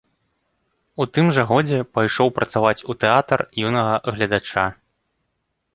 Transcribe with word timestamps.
У 1.03 1.05
тым 1.17 1.29
жа 1.37 1.43
годзе 1.51 1.79
пайшоў 1.97 2.33
працаваць 2.39 2.85
у 2.93 2.97
тэатр 3.05 3.39
юнага 3.69 3.93
гледача. 4.19 4.65